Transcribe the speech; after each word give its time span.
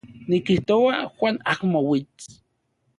Nikijtoa 0.29 0.95
Juan 1.17 1.35
amo 1.51 1.79
uits. 1.93 2.25